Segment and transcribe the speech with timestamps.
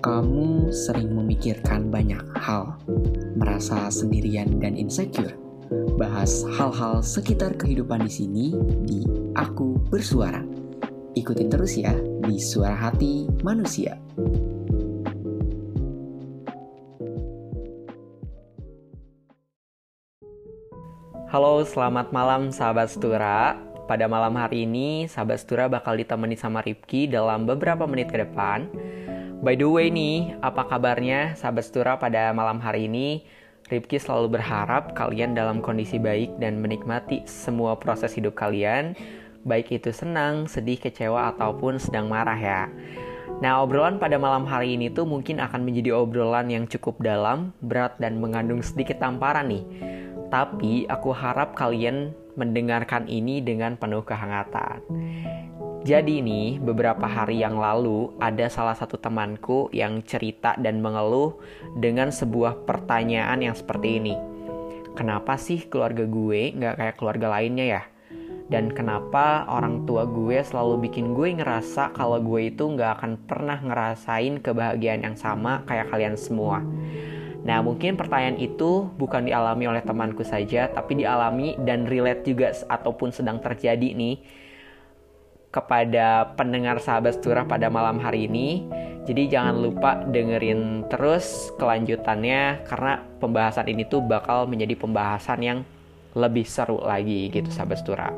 [0.00, 2.72] Kamu sering memikirkan banyak hal,
[3.36, 5.36] merasa sendirian dan insecure.
[6.00, 8.46] Bahas hal-hal sekitar kehidupan di sini
[8.88, 9.04] di
[9.36, 10.40] Aku Bersuara.
[11.12, 11.92] Ikutin terus ya
[12.24, 14.00] di Suara Hati Manusia.
[21.28, 23.52] Halo, selamat malam sahabat Stura.
[23.84, 28.64] Pada malam hari ini, sahabat Stura bakal ditemani sama Ripki dalam beberapa menit ke depan
[29.40, 33.24] By the way nih, apa kabarnya sahabat setura pada malam hari ini?
[33.72, 38.92] Ripki selalu berharap kalian dalam kondisi baik dan menikmati semua proses hidup kalian,
[39.48, 42.68] baik itu senang, sedih, kecewa, ataupun sedang marah ya.
[43.40, 47.96] Nah, obrolan pada malam hari ini tuh mungkin akan menjadi obrolan yang cukup dalam, berat,
[47.96, 49.64] dan mengandung sedikit tamparan nih.
[50.28, 54.84] Tapi aku harap kalian mendengarkan ini dengan penuh kehangatan.
[55.90, 61.42] Jadi nih, beberapa hari yang lalu ada salah satu temanku yang cerita dan mengeluh
[61.74, 64.14] dengan sebuah pertanyaan yang seperti ini.
[64.94, 67.82] Kenapa sih keluarga gue nggak kayak keluarga lainnya ya?
[68.46, 73.58] Dan kenapa orang tua gue selalu bikin gue ngerasa kalau gue itu nggak akan pernah
[73.58, 76.62] ngerasain kebahagiaan yang sama kayak kalian semua?
[77.42, 83.10] Nah, mungkin pertanyaan itu bukan dialami oleh temanku saja, tapi dialami dan relate juga ataupun
[83.10, 84.46] sedang terjadi nih
[85.50, 88.64] kepada pendengar sahabat seturah pada malam hari ini.
[89.06, 95.58] Jadi jangan lupa dengerin terus kelanjutannya karena pembahasan ini tuh bakal menjadi pembahasan yang
[96.14, 98.08] lebih seru lagi gitu sahabat setura.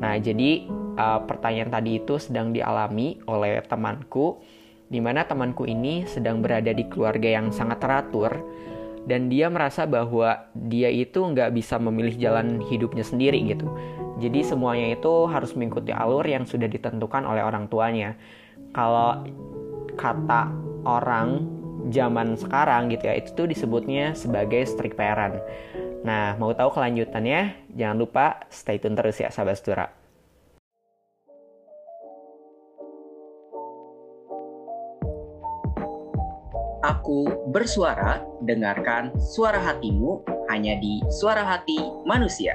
[0.00, 4.40] Nah jadi uh, pertanyaan tadi itu sedang dialami oleh temanku,
[4.88, 8.32] di mana temanku ini sedang berada di keluarga yang sangat teratur
[9.06, 13.70] dan dia merasa bahwa dia itu nggak bisa memilih jalan hidupnya sendiri gitu.
[14.18, 18.18] Jadi semuanya itu harus mengikuti alur yang sudah ditentukan oleh orang tuanya.
[18.74, 19.22] Kalau
[19.94, 20.50] kata
[20.82, 21.46] orang
[21.94, 25.38] zaman sekarang gitu ya, itu tuh disebutnya sebagai strict parent.
[26.02, 27.70] Nah, mau tahu kelanjutannya?
[27.78, 29.86] Jangan lupa stay tune terus ya sahabat setura.
[36.86, 42.54] Aku bersuara, dengarkan suara hatimu hanya di Suara Hati Manusia.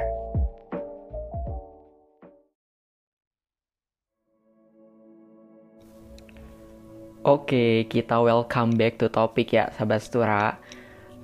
[7.28, 10.64] Oke, kita welcome back to topik ya, sahabat Stura.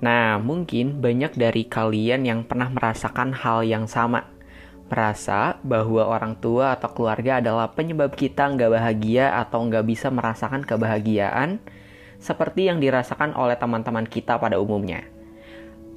[0.04, 4.28] Nah, mungkin banyak dari kalian yang pernah merasakan hal yang sama.
[4.92, 10.60] Merasa bahwa orang tua atau keluarga adalah penyebab kita nggak bahagia atau nggak bisa merasakan
[10.60, 11.64] kebahagiaan,
[12.18, 15.06] seperti yang dirasakan oleh teman-teman kita pada umumnya.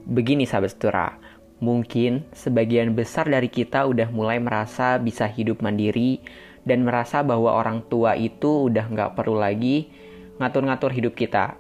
[0.05, 1.17] Begini sahabat setura,
[1.61, 6.21] mungkin sebagian besar dari kita udah mulai merasa bisa hidup mandiri
[6.65, 9.89] dan merasa bahwa orang tua itu udah nggak perlu lagi
[10.37, 11.57] ngatur-ngatur hidup kita.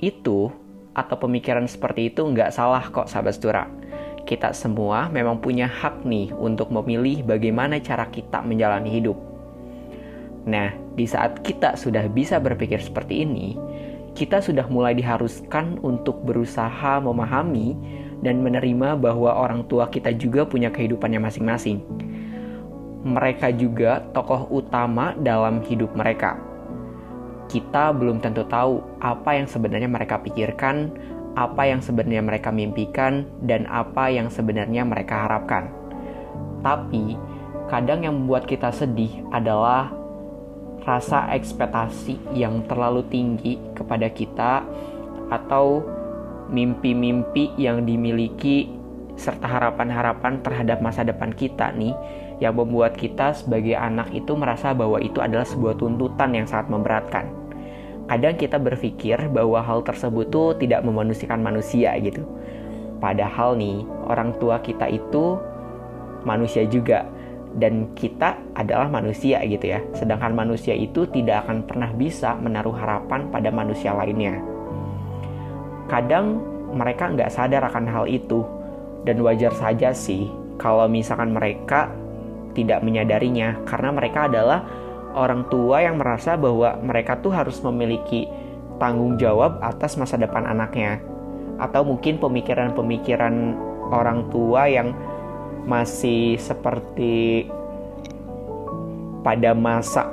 [0.00, 0.52] Itu
[0.96, 3.64] atau pemikiran seperti itu nggak salah kok sahabat setura.
[4.24, 9.29] Kita semua memang punya hak nih untuk memilih bagaimana cara kita menjalani hidup
[10.48, 13.58] Nah, di saat kita sudah bisa berpikir seperti ini,
[14.16, 17.76] kita sudah mulai diharuskan untuk berusaha memahami
[18.24, 21.80] dan menerima bahwa orang tua kita juga punya kehidupannya masing-masing.
[23.00, 26.36] Mereka juga tokoh utama dalam hidup mereka.
[27.48, 30.92] Kita belum tentu tahu apa yang sebenarnya mereka pikirkan,
[31.34, 35.72] apa yang sebenarnya mereka mimpikan, dan apa yang sebenarnya mereka harapkan.
[36.60, 37.16] Tapi,
[37.72, 39.99] kadang yang membuat kita sedih adalah
[40.84, 44.64] rasa ekspektasi yang terlalu tinggi kepada kita
[45.30, 45.84] atau
[46.50, 48.68] mimpi-mimpi yang dimiliki
[49.14, 51.92] serta harapan-harapan terhadap masa depan kita nih
[52.40, 57.28] yang membuat kita sebagai anak itu merasa bahwa itu adalah sebuah tuntutan yang sangat memberatkan.
[58.08, 62.26] Kadang kita berpikir bahwa hal tersebut tuh tidak memanusiakan manusia gitu.
[62.98, 65.38] Padahal nih, orang tua kita itu
[66.26, 67.06] manusia juga
[67.58, 69.80] dan kita adalah manusia gitu ya.
[69.96, 74.38] Sedangkan manusia itu tidak akan pernah bisa menaruh harapan pada manusia lainnya.
[75.90, 76.38] Kadang
[76.70, 78.46] mereka nggak sadar akan hal itu
[79.02, 80.30] dan wajar saja sih
[80.60, 81.90] kalau misalkan mereka
[82.54, 84.62] tidak menyadarinya karena mereka adalah
[85.14, 88.30] orang tua yang merasa bahwa mereka tuh harus memiliki
[88.78, 91.02] tanggung jawab atas masa depan anaknya
[91.60, 93.34] atau mungkin pemikiran-pemikiran
[93.90, 94.94] orang tua yang
[95.68, 97.48] masih seperti
[99.20, 100.08] pada masa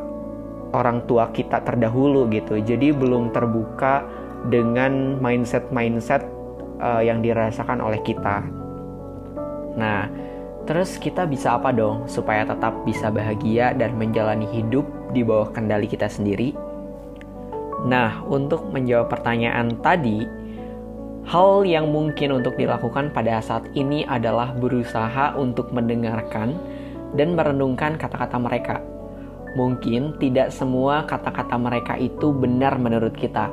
[0.75, 2.59] orang tua kita terdahulu gitu.
[2.59, 4.03] Jadi belum terbuka
[4.51, 6.23] dengan mindset-mindset
[6.79, 8.43] uh, yang dirasakan oleh kita.
[9.77, 10.09] Nah,
[10.65, 14.85] terus kita bisa apa dong supaya tetap bisa bahagia dan menjalani hidup
[15.15, 16.53] di bawah kendali kita sendiri?
[17.87, 20.25] Nah, untuk menjawab pertanyaan tadi,
[21.27, 26.55] hal yang mungkin untuk dilakukan pada saat ini adalah berusaha untuk mendengarkan
[27.19, 28.79] dan merenungkan kata-kata mereka.
[29.59, 33.51] Mungkin tidak semua kata-kata mereka itu benar menurut kita,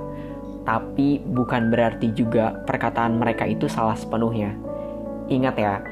[0.62, 4.54] tapi bukan berarti juga perkataan mereka itu salah sepenuhnya.
[5.26, 5.82] Ingat ya,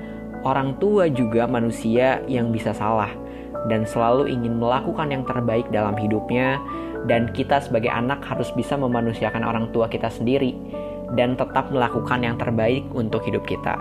[0.47, 3.11] orang tua juga manusia yang bisa salah
[3.67, 6.63] dan selalu ingin melakukan yang terbaik dalam hidupnya,
[7.11, 10.55] dan kita sebagai anak harus bisa memanusiakan orang tua kita sendiri
[11.17, 13.77] dan tetap melakukan yang terbaik untuk hidup kita.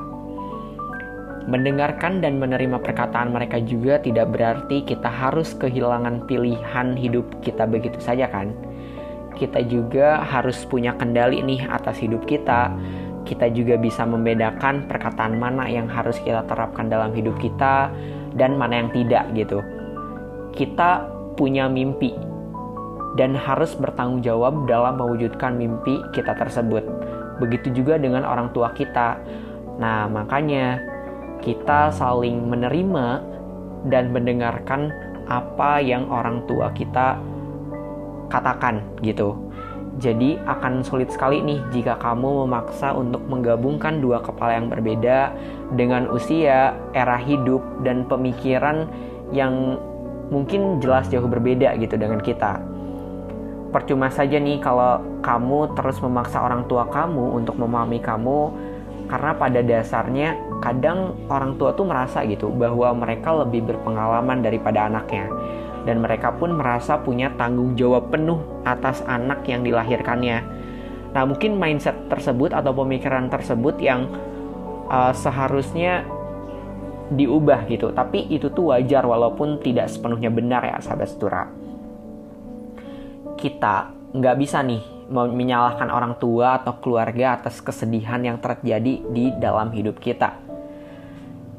[1.50, 7.98] Mendengarkan dan menerima perkataan mereka juga tidak berarti kita harus kehilangan pilihan hidup kita begitu
[7.98, 8.54] saja kan?
[9.33, 12.69] Kita juga harus punya kendali nih atas hidup kita.
[13.25, 17.89] Kita juga bisa membedakan perkataan mana yang harus kita terapkan dalam hidup kita
[18.38, 19.66] dan mana yang tidak gitu.
[20.54, 22.13] Kita punya mimpi
[23.19, 26.84] dan harus bertanggung jawab dalam mewujudkan mimpi kita tersebut.
[27.42, 29.18] Begitu juga dengan orang tua kita.
[29.82, 30.78] Nah, makanya
[31.42, 33.26] kita saling menerima
[33.90, 34.94] dan mendengarkan
[35.26, 37.18] apa yang orang tua kita
[38.30, 39.34] katakan gitu.
[40.00, 45.36] Jadi akan sulit sekali nih jika kamu memaksa untuk menggabungkan dua kepala yang berbeda
[45.76, 48.88] dengan usia, era hidup, dan pemikiran
[49.36, 49.78] yang
[50.32, 52.64] mungkin jelas jauh berbeda gitu dengan kita.
[53.72, 58.52] Percuma saja nih kalau kamu terus memaksa orang tua kamu untuk memahami kamu
[59.08, 65.28] karena pada dasarnya kadang orang tua tuh merasa gitu bahwa mereka lebih berpengalaman daripada anaknya
[65.84, 70.38] dan mereka pun merasa punya tanggung jawab penuh atas anak yang dilahirkannya.
[71.12, 74.08] Nah, mungkin mindset tersebut atau pemikiran tersebut yang
[74.88, 76.08] uh, seharusnya
[77.12, 81.61] diubah gitu, tapi itu tuh wajar walaupun tidak sepenuhnya benar ya, sahabat setura.
[83.42, 89.74] Kita nggak bisa nih menyalahkan orang tua atau keluarga atas kesedihan yang terjadi di dalam
[89.74, 90.52] hidup kita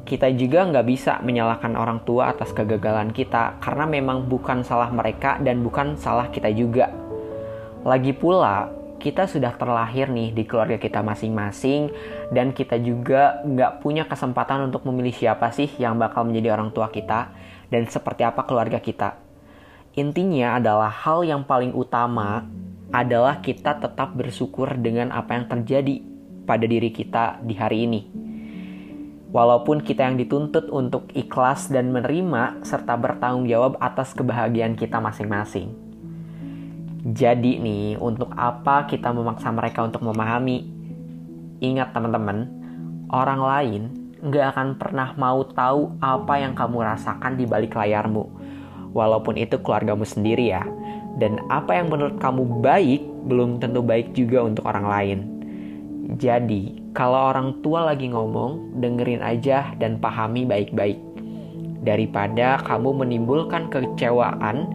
[0.02, 5.38] kita juga nggak bisa menyalahkan orang tua atas kegagalan kita karena memang bukan salah mereka
[5.38, 6.90] dan bukan salah kita juga.
[7.86, 11.90] Lagi pula, kita sudah terlahir nih di keluarga kita masing-masing
[12.28, 16.90] dan kita juga nggak punya kesempatan untuk memilih siapa sih yang bakal menjadi orang tua
[16.90, 17.30] kita
[17.70, 19.31] dan seperti apa keluarga kita.
[19.92, 22.48] Intinya adalah hal yang paling utama
[22.92, 26.00] adalah kita tetap bersyukur dengan apa yang terjadi
[26.44, 28.00] pada diri kita di hari ini
[29.32, 35.72] walaupun kita yang dituntut untuk ikhlas dan menerima serta bertanggung jawab atas kebahagiaan kita masing-masing.
[37.02, 40.70] Jadi nih, untuk apa kita memaksa mereka untuk memahami?
[41.58, 42.46] Ingat teman-teman,
[43.10, 43.82] orang lain
[44.22, 48.30] nggak akan pernah mau tahu apa yang kamu rasakan di balik layarmu.
[48.92, 50.64] Walaupun itu keluargamu sendiri ya.
[51.20, 55.18] Dan apa yang menurut kamu baik, belum tentu baik juga untuk orang lain.
[56.16, 61.00] Jadi, kalau orang tua lagi ngomong, dengerin aja dan pahami baik-baik.
[61.82, 64.70] Daripada kamu menimbulkan kekecewaan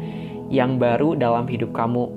[0.49, 2.09] yang baru dalam hidup kamu.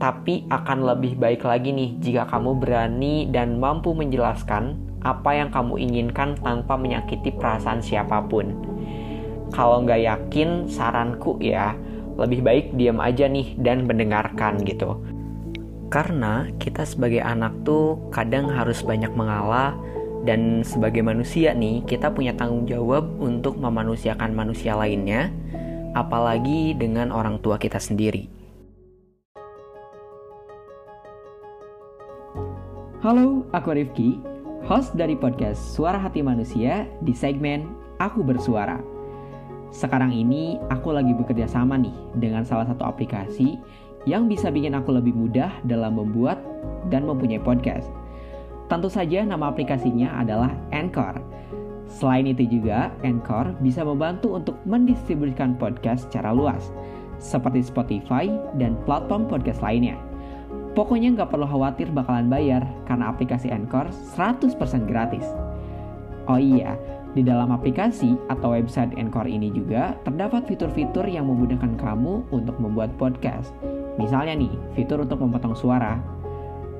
[0.00, 5.80] Tapi akan lebih baik lagi nih jika kamu berani dan mampu menjelaskan apa yang kamu
[5.80, 8.52] inginkan tanpa menyakiti perasaan siapa pun.
[9.50, 11.74] Kalau nggak yakin, saranku ya,
[12.16, 14.98] lebih baik diam aja nih dan mendengarkan gitu
[15.90, 19.74] karena kita sebagai anak tuh kadang harus banyak mengalah
[20.22, 25.34] dan sebagai manusia nih kita punya tanggung jawab untuk memanusiakan manusia lainnya
[25.98, 28.30] apalagi dengan orang tua kita sendiri.
[33.02, 34.20] Halo, aku Rifki,
[34.68, 38.99] host dari podcast Suara Hati Manusia di segmen Aku Bersuara.
[39.70, 43.54] Sekarang ini aku lagi bekerja sama nih dengan salah satu aplikasi
[44.08, 46.42] yang bisa bikin aku lebih mudah dalam membuat
[46.90, 47.86] dan mempunyai podcast.
[48.66, 51.18] Tentu saja nama aplikasinya adalah Anchor.
[51.90, 56.70] Selain itu juga, Anchor bisa membantu untuk mendistribusikan podcast secara luas,
[57.18, 58.30] seperti Spotify
[58.62, 59.98] dan platform podcast lainnya.
[60.78, 64.54] Pokoknya nggak perlu khawatir bakalan bayar, karena aplikasi Anchor 100%
[64.86, 65.26] gratis.
[66.30, 66.78] Oh iya,
[67.14, 72.94] di dalam aplikasi atau website Anchor ini juga terdapat fitur-fitur yang memudahkan kamu untuk membuat
[72.98, 73.50] podcast
[74.00, 76.00] Misalnya nih, fitur untuk memotong suara.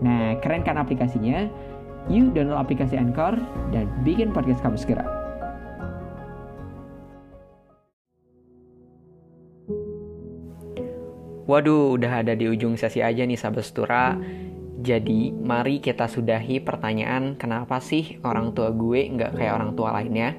[0.01, 1.45] Nah, keren kan aplikasinya?
[2.09, 3.37] Yuk download aplikasi Anchor
[3.77, 5.05] dan bikin podcast kamu segera.
[11.45, 14.17] Waduh, udah ada di ujung sesi aja nih sahabat setura.
[14.81, 20.33] Jadi, mari kita sudahi pertanyaan kenapa sih orang tua gue nggak kayak orang tua lainnya?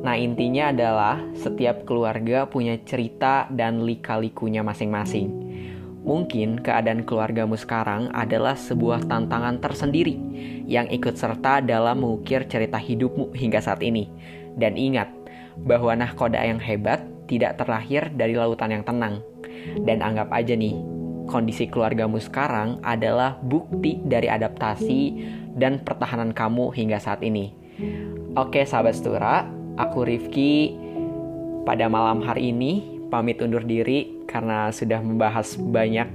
[0.00, 5.50] Nah, intinya adalah setiap keluarga punya cerita dan lika-likunya masing-masing
[6.00, 10.16] Mungkin keadaan keluargamu sekarang adalah sebuah tantangan tersendiri
[10.64, 14.08] yang ikut serta dalam mengukir cerita hidupmu hingga saat ini.
[14.56, 15.12] Dan ingat
[15.60, 19.20] bahwa nahkoda yang hebat tidak terlahir dari lautan yang tenang.
[19.84, 20.72] Dan anggap aja nih,
[21.30, 25.02] kondisi keluargamu sekarang adalah bukti dari adaptasi
[25.54, 27.54] dan pertahanan kamu hingga saat ini.
[28.34, 29.46] Oke sahabat setura,
[29.78, 30.74] aku Rifki
[31.62, 36.06] pada malam hari ini pamit undur diri karena sudah membahas banyak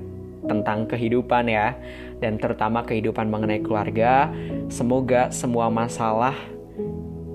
[0.45, 1.73] tentang kehidupan ya
[2.21, 4.29] dan terutama kehidupan mengenai keluarga.
[4.69, 6.35] Semoga semua masalah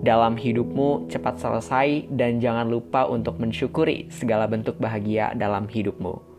[0.01, 6.30] dalam hidupmu cepat selesai dan jangan lupa untuk mensyukuri segala bentuk bahagia dalam hidupmu.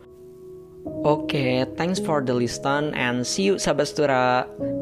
[0.82, 4.81] Oke, okay, thanks for the listen and see you sahabat setura.